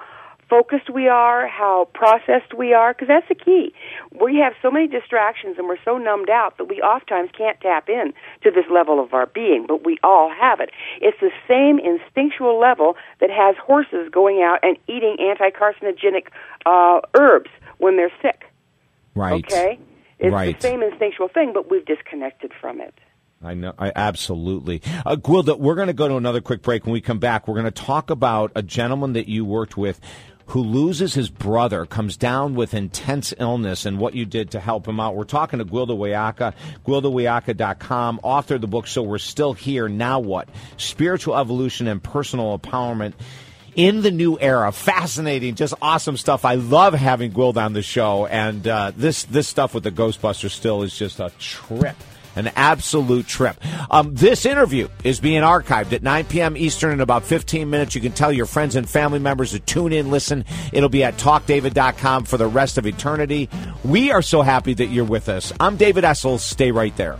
[0.49, 3.73] focused we are, how processed we are, because that's the key.
[4.19, 7.89] We have so many distractions and we're so numbed out that we oftentimes can't tap
[7.89, 10.69] in to this level of our being, but we all have it.
[11.01, 16.27] It's the same instinctual level that has horses going out and eating anti-carcinogenic
[16.65, 18.45] uh, herbs when they're sick.
[19.15, 19.43] Right.
[19.45, 19.79] Okay?
[20.19, 20.59] It's Right.
[20.59, 22.93] the same instinctual thing, but we've disconnected from it.
[23.43, 23.73] I know.
[23.77, 24.81] I absolutely.
[25.05, 26.85] Uh, Gwilda, we're going to go to another quick break.
[26.85, 29.99] When we come back, we're going to talk about a gentleman that you worked with
[30.47, 34.87] who loses his brother, comes down with intense illness, and what you did to help
[34.87, 35.15] him out.
[35.15, 36.53] We're talking to Gwilda Wiyaka,
[36.85, 40.47] GwildaWiyaka.com, author of the book, So We're Still Here, Now What?
[40.77, 43.13] Spiritual Evolution and Personal Empowerment
[43.75, 44.71] in the new era.
[44.71, 46.45] Fascinating, just awesome stuff.
[46.45, 50.51] I love having Gwild on the show, and uh, this this stuff with the Ghostbusters
[50.51, 51.95] still is just a trip.
[52.35, 53.57] An absolute trip.
[53.89, 56.57] Um, this interview is being archived at 9 p.m.
[56.57, 57.95] Eastern in about 15 minutes.
[57.95, 60.45] You can tell your friends and family members to tune in, listen.
[60.73, 63.49] It'll be at talkdavid.com for the rest of eternity.
[63.83, 65.53] We are so happy that you're with us.
[65.59, 66.39] I'm David Essel.
[66.39, 67.17] Stay right there.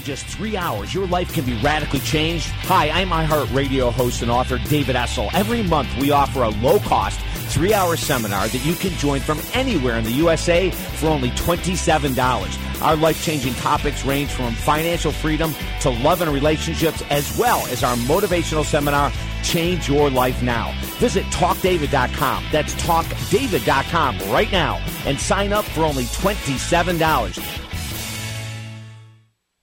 [0.00, 2.46] In just three hours, your life can be radically changed?
[2.46, 5.30] Hi, I'm iHeartRadio host and author David Essel.
[5.34, 7.20] Every month, we offer a low cost,
[7.52, 12.82] three hour seminar that you can join from anywhere in the USA for only $27.
[12.82, 17.84] Our life changing topics range from financial freedom to love and relationships, as well as
[17.84, 20.72] our motivational seminar, Change Your Life Now.
[20.98, 22.44] Visit TalkDavid.com.
[22.52, 27.59] That's TalkDavid.com right now and sign up for only $27.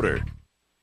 [0.00, 0.39] quarter.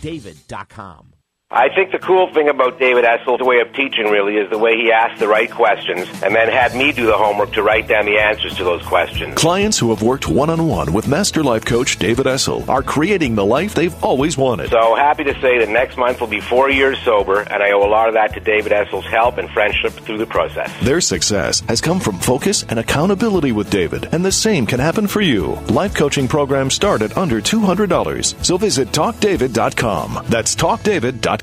[0.00, 1.11] talkdavid.com.
[1.54, 4.74] I think the cool thing about David Essel's way of teaching really is the way
[4.74, 8.06] he asked the right questions and then had me do the homework to write down
[8.06, 9.34] the answers to those questions.
[9.34, 13.34] Clients who have worked one on one with Master Life Coach David Essel are creating
[13.34, 14.70] the life they've always wanted.
[14.70, 17.84] So happy to say that next month will be four years sober, and I owe
[17.86, 20.72] a lot of that to David Essel's help and friendship through the process.
[20.80, 25.06] Their success has come from focus and accountability with David, and the same can happen
[25.06, 25.56] for you.
[25.68, 30.24] Life coaching programs start at under $200, so visit talkdavid.com.
[30.30, 31.41] That's talkdavid.com.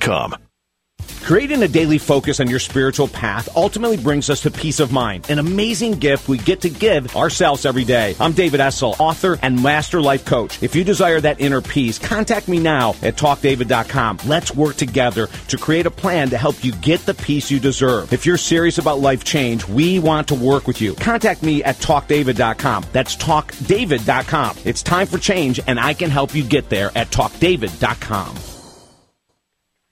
[1.29, 5.29] Creating a daily focus on your spiritual path ultimately brings us to peace of mind,
[5.29, 8.15] an amazing gift we get to give ourselves every day.
[8.19, 10.63] I'm David Essel, author and master life coach.
[10.63, 14.21] If you desire that inner peace, contact me now at talkdavid.com.
[14.25, 18.11] Let's work together to create a plan to help you get the peace you deserve.
[18.11, 20.95] If you're serious about life change, we want to work with you.
[20.95, 22.85] Contact me at talkdavid.com.
[22.91, 24.57] That's talkdavid.com.
[24.65, 28.58] It's time for change, and I can help you get there at talkdavid.com.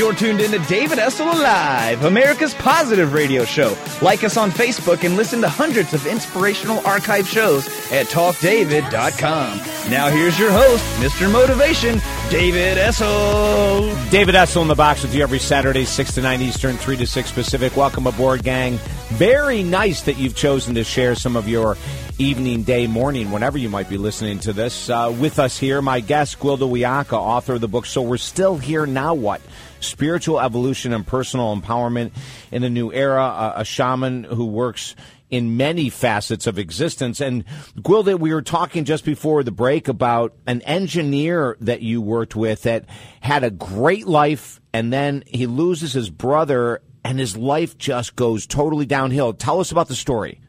[0.00, 3.76] You're tuned in to David Essel Live, America's positive radio show.
[4.00, 9.58] Like us on Facebook and listen to hundreds of inspirational archive shows at talkdavid.com.
[9.90, 11.30] Now here's your host, Mr.
[11.30, 14.10] Motivation, David Essel.
[14.10, 17.06] David Essel in the box with you every Saturday, 6 to 9 Eastern, 3 to
[17.06, 17.76] 6 Pacific.
[17.76, 18.78] Welcome aboard, gang.
[19.10, 21.76] Very nice that you've chosen to share some of your
[22.16, 24.88] evening, day, morning, whenever you might be listening to this.
[24.88, 28.56] Uh, with us here, my guest, Gwilda Wiyaka, author of the book So We're Still
[28.56, 29.42] Here, Now What?
[29.80, 32.12] Spiritual Evolution and Personal Empowerment
[32.50, 34.94] in the New Era, a shaman who works
[35.30, 37.20] in many facets of existence.
[37.20, 37.44] And
[37.78, 42.62] Gwilda, we were talking just before the break about an engineer that you worked with
[42.62, 42.86] that
[43.20, 48.46] had a great life and then he loses his brother and his life just goes
[48.46, 49.32] totally downhill.
[49.32, 50.40] Tell us about the story.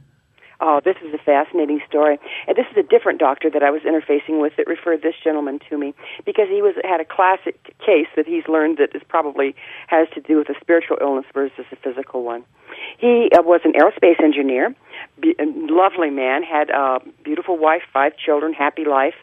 [0.64, 2.20] Oh, this is a fascinating story.
[2.48, 5.60] And this is a different doctor that I was interfacing with that referred this gentleman
[5.70, 9.56] to me because he was had a classic case that he's learned that is probably
[9.88, 12.46] has to do with a spiritual illness versus a physical one.
[13.00, 14.76] He uh, was an aerospace engineer,
[15.20, 19.16] be, a lovely man, had a beautiful wife, five children, happy life.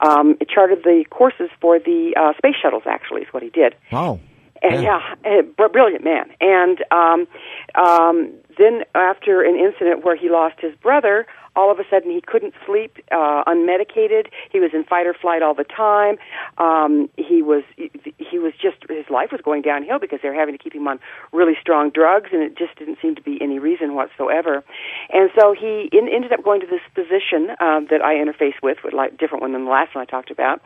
[0.00, 2.84] Um, charted the courses for the uh, space shuttles.
[2.86, 3.74] Actually, is what he did.
[3.92, 4.20] Oh.
[4.62, 6.30] And, yeah, a brilliant man.
[6.40, 7.28] And um,
[7.74, 11.26] um, then, after an incident where he lost his brother,
[11.56, 14.28] all of a sudden he couldn't sleep, uh, unmedicated.
[14.50, 16.16] He was in fight or flight all the time.
[16.58, 20.56] Um, he was he was just his life was going downhill because they were having
[20.56, 20.98] to keep him on
[21.32, 24.64] really strong drugs, and it just didn't seem to be any reason whatsoever.
[25.10, 28.78] And so he in, ended up going to this physician um, that I interfaced with,
[28.84, 30.60] with like different one than the last one I talked about.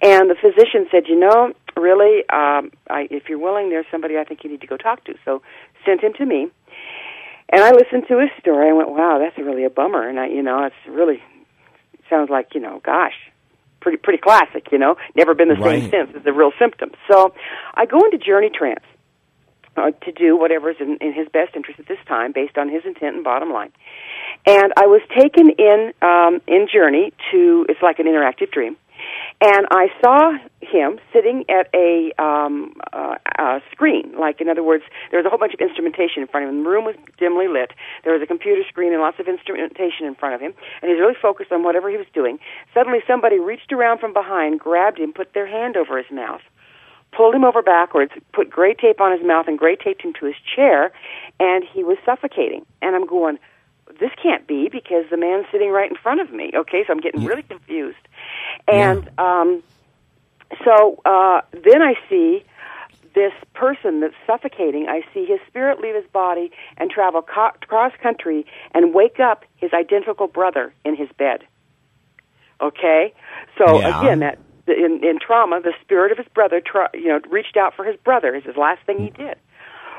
[0.00, 4.24] And the physician said, you know, really, um, I, if you're willing, there's somebody I
[4.24, 5.14] think you need to go talk to.
[5.24, 5.42] So
[5.84, 6.50] sent him to me.
[7.50, 8.68] And I listened to his story.
[8.70, 11.22] I went, "Wow, that's really a bummer." And I, you know, it's really
[12.08, 13.14] sounds like, you know, gosh,
[13.80, 14.68] pretty pretty classic.
[14.72, 15.82] You know, never been the Right.
[15.82, 16.16] same since.
[16.16, 16.92] Is the real symptom.
[17.10, 17.34] So
[17.74, 18.84] I go into journey trance
[19.76, 22.84] uh, to do whatever's in, in his best interest at this time, based on his
[22.84, 23.72] intent and bottom line.
[24.46, 27.66] And I was taken in um, in journey to.
[27.68, 28.76] It's like an interactive dream.
[29.40, 34.14] And I saw him sitting at a um, uh, uh, screen.
[34.18, 36.62] Like, in other words, there was a whole bunch of instrumentation in front of him.
[36.62, 37.72] The room was dimly lit.
[38.04, 40.54] There was a computer screen and lots of instrumentation in front of him.
[40.80, 42.38] And he was really focused on whatever he was doing.
[42.72, 46.42] Suddenly, somebody reached around from behind, grabbed him, put their hand over his mouth,
[47.10, 50.26] pulled him over backwards, put gray tape on his mouth, and gray taped him to
[50.26, 50.92] his chair,
[51.40, 52.64] and he was suffocating.
[52.80, 53.38] And I'm going,
[54.00, 56.52] this can't be because the man's sitting right in front of me.
[56.54, 57.98] Okay, so I'm getting really confused.
[58.68, 59.62] And um,
[60.64, 62.44] so uh, then I see
[63.14, 64.86] this person that's suffocating.
[64.88, 69.44] I see his spirit leave his body and travel co- cross country and wake up
[69.56, 71.40] his identical brother in his bed.
[72.60, 73.12] Okay,
[73.58, 73.98] so Yeah.
[73.98, 77.74] again, that in, in trauma, the spirit of his brother, tr- you know, reached out
[77.74, 78.34] for his brother.
[78.34, 79.36] Is his last thing he did.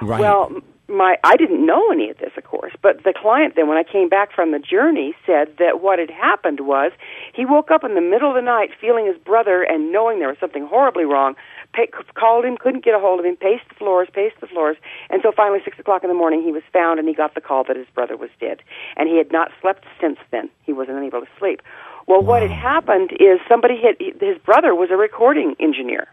[0.02, 0.20] Right.
[0.20, 0.52] Well,
[0.94, 3.84] my I didn't know any of this, of course, but the client then, when I
[3.84, 6.92] came back from the journey, said that what had happened was
[7.34, 10.30] he woke up in the middle of the night feeling his brother and knowing there
[10.30, 11.36] was something horribly wrong.
[11.74, 14.78] Pa- called him, couldn't get a hold of him, paced the floors, paced the floors,
[15.10, 17.42] and so finally, six o'clock in the morning, he was found and he got the
[17.42, 18.62] call that his brother was dead,
[18.96, 20.50] and he had not slept since then.
[20.64, 21.62] He wasn't able to sleep.
[22.06, 26.08] Well, what had happened is somebody had his brother was a recording engineer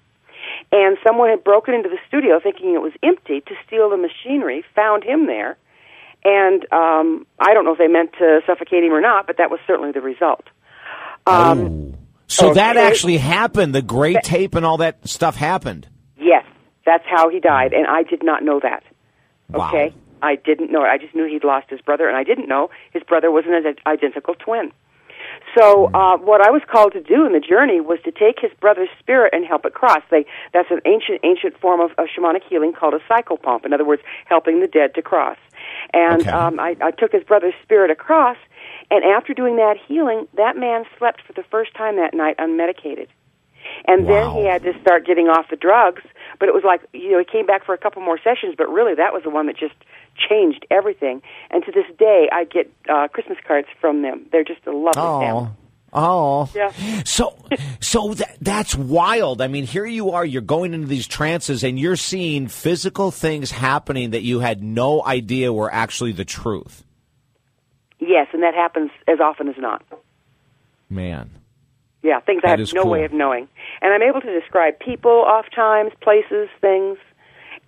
[0.73, 4.64] and someone had broken into the studio thinking it was empty to steal the machinery,
[4.75, 5.57] found him there,
[6.25, 9.51] and um, I don't know if they meant to suffocate him or not, but that
[9.51, 10.45] was certainly the result.
[11.27, 11.95] Um,
[12.27, 13.75] so that actually happened.
[13.75, 15.89] The gray tape and all that stuff happened.
[16.18, 16.45] Yes,
[16.85, 18.85] that's how he died, and I did not know that.
[19.49, 19.68] Wow.
[19.68, 20.89] Okay, I didn't know it.
[20.89, 23.53] I just knew he'd lost his brother, and I didn't know his brother was an
[23.53, 24.73] ident- identical twin.
[25.57, 28.53] So uh, what I was called to do in the journey was to take his
[28.61, 30.03] brother's spirit and help it cross.
[30.11, 33.64] They, that's an ancient, ancient form of, of shamanic healing called a psychopomp.
[33.64, 35.38] In other words, helping the dead to cross.
[35.92, 36.30] And Okay.
[36.30, 38.36] um, I, I took his brother's spirit across,
[38.90, 43.09] and after doing that healing, that man slept for the first time that night unmedicated.
[43.87, 46.03] And then he had to start getting off the drugs.
[46.39, 48.68] But it was like, you know, he came back for a couple more sessions, but
[48.68, 49.75] really that was the one that just
[50.29, 51.23] changed everything.
[51.51, 54.27] And to this day, I get uh, Christmas cards from them.
[54.33, 55.51] They're just a lovely family.
[55.93, 56.51] Oh, oh.
[56.55, 56.73] Yeah.
[57.05, 57.37] So,
[57.81, 59.43] so that, that's wild.
[59.43, 60.25] I mean, here you are.
[60.25, 65.05] You're going into these trances, and you're seeing physical things happening that you had no
[65.05, 66.85] idea were actually the truth.
[67.99, 69.83] Yes, and that happens as often as not.
[70.89, 71.31] Man,
[72.03, 72.92] Yeah, things I have no cool.
[72.92, 73.46] way of knowing.
[73.82, 76.96] And I'm able to describe people oft times, places, things.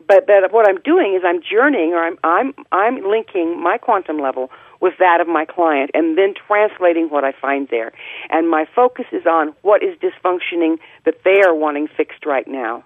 [0.09, 4.19] But but what I'm doing is I'm journeying or I'm I'm I'm linking my quantum
[4.19, 7.93] level with that of my client and then translating what I find there.
[8.31, 12.85] And my focus is on what is dysfunctioning that they are wanting fixed right now.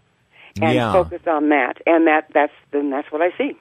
[0.61, 0.92] and Yeah.
[0.92, 1.80] focus on that.
[1.86, 3.57] And that that's then that's what I see.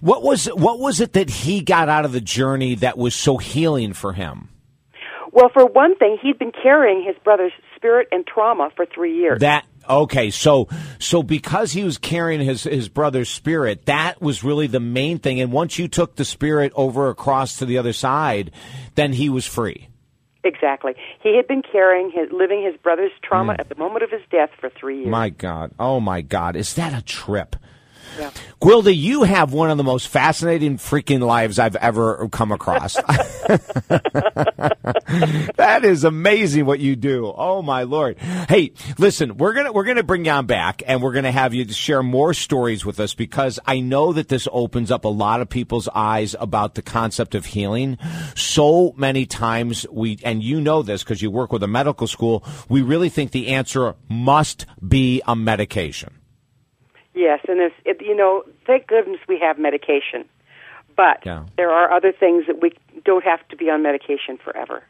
[0.00, 3.36] What was what was it that he got out of the journey that was so
[3.38, 4.48] healing for him?
[5.32, 9.40] Well, for one thing, he'd been carrying his brother's spirit and trauma for three years.
[9.40, 10.68] That okay, so
[10.98, 15.40] so because he was carrying his his brother's spirit, that was really the main thing.
[15.40, 18.50] And once you took the spirit over across to the other side,
[18.94, 19.88] then he was free.
[20.44, 20.92] Exactly.
[21.22, 24.50] He had been carrying his living his brother's trauma at the moment of his death
[24.60, 25.06] for three years.
[25.06, 25.10] Mm.
[25.10, 27.56] My God, oh my God, is that a trip?
[28.18, 28.30] Yeah.
[28.60, 32.94] Gwilda, you have one of the most fascinating freaking lives I've ever come across.
[35.56, 37.32] that is amazing what you do.
[37.36, 38.18] Oh my lord.
[38.18, 41.68] Hey, listen, we're to we're to bring you on back and we're to have you
[41.72, 45.48] share more stories with us because I know that this opens up a lot of
[45.48, 47.98] people's eyes about the concept of healing.
[48.36, 52.44] So many times we and you know this because you work with a medical school,
[52.68, 56.21] we really think the answer must be a medication.
[57.14, 60.24] Yes, and there's, it, you know, thank goodness we have medication.
[60.96, 61.44] But Yeah.
[61.56, 62.72] there are other things that we
[63.04, 64.82] don't have to be on medication forever.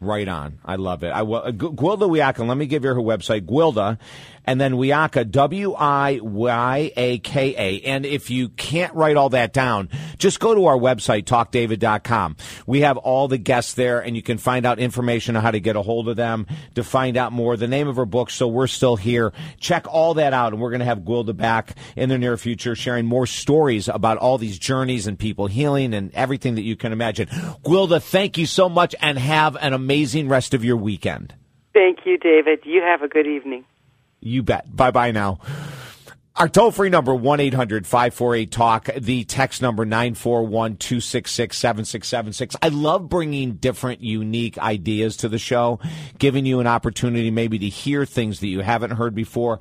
[0.00, 0.58] Right on.
[0.64, 1.08] I love it.
[1.08, 1.42] I will.
[1.42, 2.46] Uh, Gu- Gwilda Wiyaka.
[2.46, 3.98] Let me give you her website, Gwilda,
[4.44, 7.80] and then Wiyaka, W I Y A K A.
[7.82, 12.36] And if you can't write all that down, just go to our website, talkdavid.com.
[12.64, 15.58] We have all the guests there, and you can find out information on how to
[15.58, 16.46] get a hold of them,
[16.76, 19.32] to find out more, the name of her book, So We're Still Here.
[19.58, 22.76] Check all that out, and we're going to have Gwilda back in the near future,
[22.76, 26.92] sharing more stories about all these journeys and people healing and everything that you can
[26.92, 27.26] imagine.
[27.64, 29.87] Gwilda, thank you so much, and have an amazing
[30.28, 31.34] rest of your weekend.
[31.72, 32.60] Thank you, David.
[32.64, 33.64] You have a good evening.
[34.20, 34.74] You bet.
[34.74, 35.38] Bye bye now.
[36.38, 38.90] Our toll free number, 1 800 548 TALK.
[38.96, 42.56] The text number, 941 266 7676.
[42.62, 45.80] I love bringing different, unique ideas to the show,
[46.18, 49.58] giving you an opportunity maybe to hear things that you haven't heard before,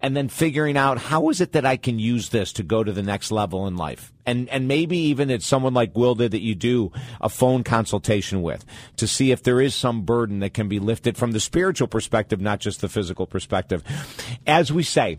[0.00, 2.90] and then figuring out how is it that I can use this to go to
[2.90, 4.12] the next level in life.
[4.26, 8.64] And, and maybe even it's someone like Wilda that you do a phone consultation with
[8.96, 12.40] to see if there is some burden that can be lifted from the spiritual perspective,
[12.40, 13.84] not just the physical perspective.
[14.46, 15.18] As we say,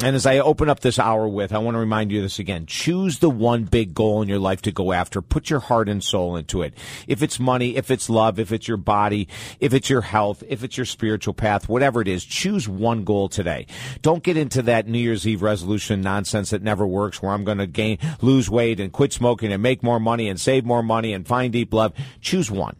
[0.00, 2.64] and as I open up this hour with, I want to remind you this again.
[2.66, 5.20] Choose the one big goal in your life to go after.
[5.20, 6.74] Put your heart and soul into it.
[7.06, 9.28] If it's money, if it's love, if it's your body,
[9.60, 13.28] if it's your health, if it's your spiritual path, whatever it is, choose one goal
[13.28, 13.66] today.
[14.00, 17.58] Don't get into that New Year's Eve resolution nonsense that never works where I'm going
[17.58, 21.12] to gain, lose weight and quit smoking and make more money and save more money
[21.12, 21.92] and find deep love.
[22.20, 22.76] Choose one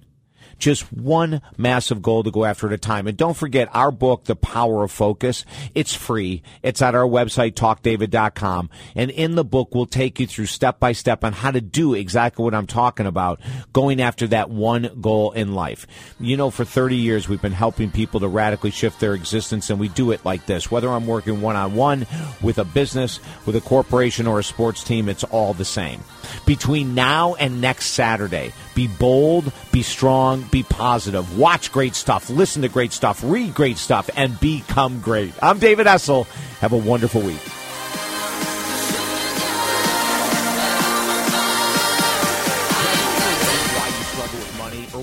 [0.63, 3.09] just one massive goal to go after at a time.
[3.09, 5.45] And don't forget our book, The Power of Focus.
[5.75, 6.45] It's free.
[6.63, 8.71] It's at our website, talkdavid.com.
[8.95, 11.95] And in the book, we'll take you through step by step on how to do
[11.95, 13.41] exactly what I'm talking about,
[13.73, 15.89] going after that one goal in life.
[16.21, 19.81] You know, for 30 years, we've been helping people to radically shift their existence, and
[19.81, 20.71] we do it like this.
[20.71, 22.07] Whether I'm working one on one
[22.41, 26.05] with a business, with a corporation, or a sports team, it's all the same.
[26.47, 31.37] Between now and next Saturday, be bold, be strong, be positive.
[31.37, 35.35] Watch great stuff, listen to great stuff, read great stuff, and become great.
[35.43, 36.27] I'm David Essel.
[36.61, 37.41] Have a wonderful week.